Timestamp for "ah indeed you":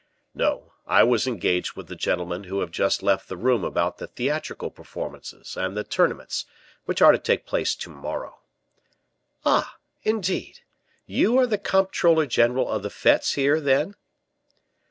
9.45-11.37